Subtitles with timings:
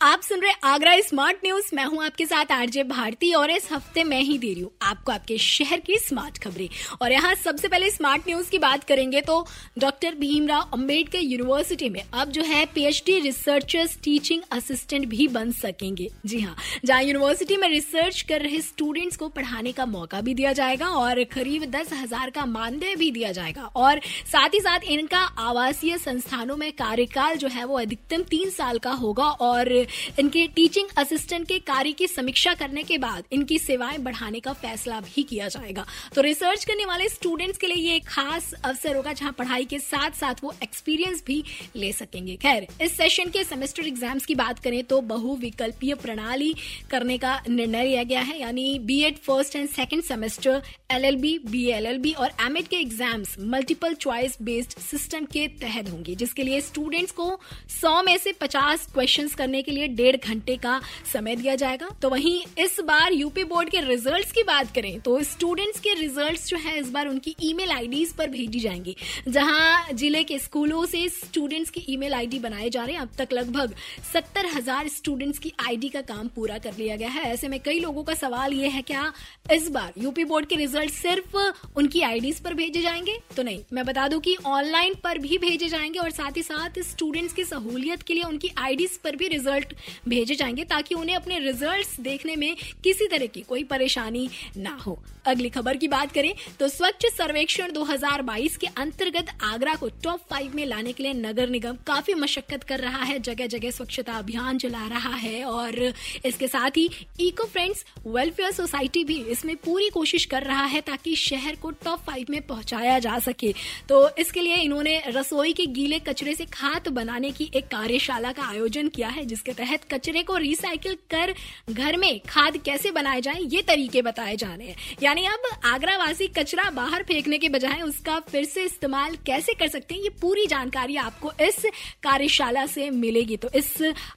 [0.00, 4.02] आप सुन रहे आगरा स्मार्ट न्यूज़। मैं हूँ आपके साथ आरजे भारती और इस हफ़्ते
[4.04, 6.68] मैं ही दे रही हूँ आपको आपके शहर की स्मार्ट खबरें।
[7.02, 9.36] और यहाँ सबसे पहले स्मार्ट न्यूज़ की बात करेंगे तो
[9.78, 16.08] डॉक्टर भीमराव अंबेडकर यूनिवर्सिटी में अब जो है पीएचडी रिसर्चर्स टीचिंग असिस्टेंट भी बन सकेंगे।
[16.26, 20.52] जी हाँ जहाँ यूनिवर्सिटी में रिसर्च कर रहे स्टूडेंट्स को पढ़ाने का मौका भी दिया
[20.52, 25.24] जाएगा और करीब दस हज़ार का मानदेय भी दिया जाएगा। और साथ ही साथ इनका
[25.40, 29.83] आवासीय संस्थानों में कार्यकाल जो है वो अधिकतम तीन साल का होगा और
[30.18, 35.00] इनके टीचिंग असिस्टेंट के कार्य की समीक्षा करने के बाद इनकी सेवाएँ बढ़ाने का फैसला
[35.02, 39.12] भी किया जाएगा। तो रिसर्च करने वाले स्टूडेंट्स के लिए ये एक खास अवसर होगा
[39.12, 41.42] जहाँ पढ़ाई के साथ साथ वो एक्सपीरियंस भी
[41.76, 46.54] ले सकेंगे। खैर, इस सेशन के सेमेस्टर एग्ज़ाम्स की बात करें तो बहुविकल्पीय प्रणाली
[46.90, 52.30] करने का निर्णय लिया गया है। यानी B first and second semester L L और
[52.42, 57.28] एम के exams multiple choice based system के तहत होंगे, जिसके लिए स्टूडेंट्स को
[57.70, 60.80] सौ में से पचास क्वेश्चन करने के लिए डेढ़ घंटे का
[61.12, 65.22] समय दिया जाएगा। तो वहीं इस बार यूपी बोर्ड के रिजल्ट्स की बात करें तो
[65.24, 68.96] स्टूडेंट्स के रिजल्ट्स जो है, इस बार उनकी ईमेल आईडीज पर भेजी जाएँगी।
[69.28, 73.32] जहाँ ज़िले के स्कूलों से स्टूडेंट्स की ईमेल आईडी बनाए जा रहे हैं। अब तक
[73.32, 73.74] लगभग
[74.12, 77.78] सत्तर हज़ार स्टूडेंट्स की आईडी का काम पूरा कर लिया गया है। ऐसे में कई
[77.80, 79.12] लोगों का सवाल यह है, क्या
[79.52, 81.36] इस बार यूपी बोर्ड के रिज़ल्ट सिर्फ़
[81.76, 83.18] उनकी आईडीज पर भेजे जाएँगे?
[83.36, 86.78] तो नहीं, मैं बता दूँ कि ऑनलाइन पर भी भेजे जाएँगे और साथ ही साथ
[86.84, 89.63] स्टूडेंट्स की सहूलियत के लिए उनकी आईडीज पर भी रिज़ल्ट
[90.08, 92.54] भेजे जाएँगे ताकि उन्हें अपने रिज़ल्ट देखने में
[92.84, 97.70] किसी तरह की कोई परेशानी ना हो। अगली खबर की बात करें तो स्वच्छ सर्वेक्षण
[97.72, 102.62] 2022 के अंतर्गत आगरा को टॉप फाइव में लाने के लिए नगर निगम काफ़ी मशक्कत
[102.62, 105.92] कर रहा है जगह जगह स्वच्छता अभियान चला रहा है और
[106.24, 106.88] इसके साथ ही
[107.20, 112.00] इको फ्रेंड्स वेलफेयर सोसाइटी भी इसमें पूरी कोशिश कर रहा है ताकि शहर को टॉप
[112.00, 113.52] फाइव में पहुँचाया जा सके।
[113.88, 118.42] तो इसके लिए इन्होंने रसोई के गीले कचरे से खाद बनाने की एक कार्यशाला का
[118.42, 121.34] आयोजन किया है, जिसके तहत कचरे को रिसाइकिल कर
[121.70, 125.96] घर में खाद कैसे बनाए जाए, ये तरीके बताए जा रहे हैं। यानी अब आगरा
[125.98, 130.08] वासी कचरा बाहर फेंकने के बजाय उसका फिर से इस्तेमाल कैसे कर सकते हैं, ये
[130.20, 131.64] पूरी जानकारी आपको इस
[132.02, 133.72] कार्यशाला से मिलेगी। तो इस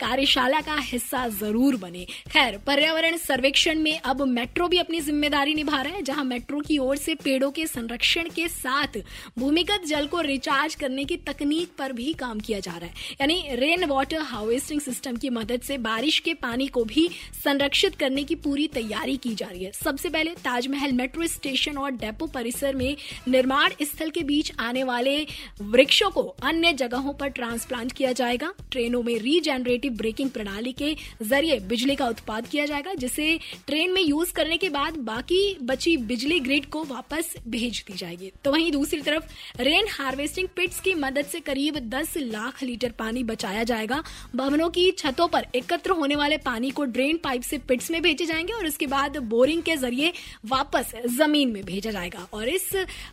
[0.00, 5.80] कार्यशाला का हिस्सा ज़रूर बने। खैर, पर्यावरण सर्वेक्षण में अब मेट्रो भी अपनी ज़िम्मेदारी निभा
[5.82, 8.98] रहा है, जहाँ मेट्रो की ओर से पेड़ों के संरक्षण के साथ
[9.38, 13.42] भूमिगत जल को रिचार्ज करने की तकनीक पर भी काम किया जा रहा है। यानी
[13.54, 17.08] रेन वाटर हार्वेस्टिंग सिस्टम की मदद से बारिश के पानी को भी
[17.44, 21.90] संरक्षित करने की पूरी तैयारी की जा रही है। सबसे पहले ताजमहल मेट्रो स्टेशन और
[21.90, 22.96] डेपो परिसर में
[23.28, 25.16] निर्माण स्थल के बीच आने वाले
[25.62, 31.58] वृक्षों को अन्य जगहों पर ट्रांसप्लांट किया जाएगा। ट्रेनों में रीजेनरेटिव ब्रेकिंग प्रणाली के ज़रिए
[31.60, 36.40] बिजली का उत्पाद किया जाएगा, जिसे ट्रेन में यूज़ करने के बाद बाकी बची बिजली
[36.40, 39.24] ग्रिड को वापस भेज दी जाएगी। तो वहीं दूसरी तरफ़,
[39.60, 44.02] रेन हार्वेस्टिंग पिट्स की मदद से करीब 10 लाख लीटर पानी बचाया जाएगा।
[44.36, 48.24] भवनों की छतों पर एकत्र होने वाले पानी को ड्रेन पाइप से पिट्स में भेजे
[48.26, 50.12] जाएँगे और उसके बाद बोरिंग के ज़रिए
[50.46, 52.68] वापस ज़मीन में भेजा जाएगा और इस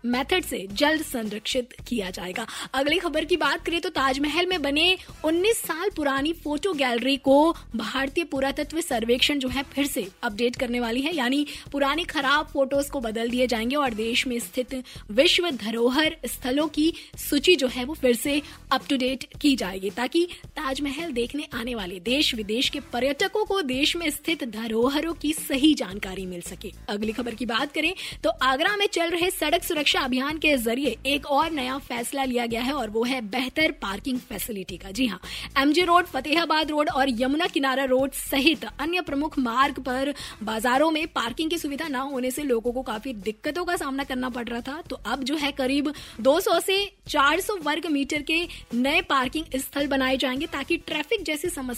[0.06, 4.86] मेथड से जल संरक्षित किया जाएगा। अगली खबर की बात करें तो ताजमहल में बने
[5.26, 10.80] 19 साल पुरानी फ़ोटो गैलरी को भारतीय पुरातत्व सर्वेक्षण जो है फिर से अपडेट करने
[10.80, 14.76] वाली है। यानी पुरानी खराब फ़ोटोज़ को बदल दिए जाएँगे और देश में स्थित
[15.12, 16.92] विश्व धरोहर स्थलों की
[17.30, 18.42] सूची जो है वो फिर से
[18.72, 23.62] अप टू डेट की जाएगी ताकि ताजमहल देखने आने वाले देश विदेश के पर्यटकों को
[23.62, 27.94] देश में स्थित धरोहरों की सही जानकारी मिल सके। अगली खबर की बात करें
[28.24, 32.46] तो आगरा में चल रहे सड़क सुरक्षा अभियान के ज़रिए एक और नया फैसला लिया
[32.46, 35.20] गया है और वो है बेहतर पार्किंग फैसिलिटी का। जी हाँ
[35.58, 41.08] एमजे रोड, फतेहाबाद रोड और यमुना किनारा रोड सहित अन्य प्रमुख मार्ग पर बाजारों में
[41.08, 44.62] पार्किंग की सुविधा न होने से लोगों को काफ़ी दिक्कतों का सामना करना पड़ रहा
[44.62, 49.88] था। तो अब जो है करीब 200 से 400 वर्ग मीटर के नए पार्किंग स्थल
[49.88, 51.76] बनाए जाएँगे ताकि ट्रैफ़िक जैसी समस्या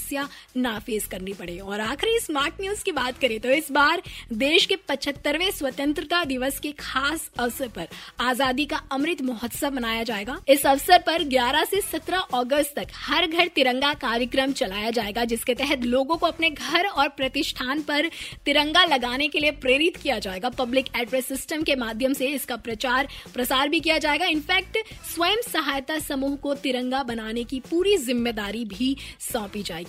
[0.58, 4.02] ना फेस करनी पड़े। और आखिरी स्मार्ट न्यूज़ की बात करें तो इस बार
[4.36, 7.88] देश के पचहत्तरवें स्वतंत्रता दिवस के खास अवसर पर
[8.22, 13.28] आज़ादी का अमृत महोत्सव मनाया जाएगा। इस अवसर पर 11 से 17 अगस्त तक हर
[13.28, 18.10] घर तिरंगा कार्यक्रम चलाया जाएगा, जिसके तहत लोगों को अपने घर और प्रतिष्ठान पर
[18.46, 23.08] तिरंगा लगाने के लिए प्रेरित किया जाएगा। पब्लिक एड्रेस सिस्टम के माध्यम से इसका प्रचार,
[23.34, 28.96] प्रसार भी किया जाएगा। इनफैक्ट स्वयं सहायता समूह को तिरंगा बनाने की पूरी ज़िम्मेदारी भी
[29.22, 29.89] सौंपी जाएगी।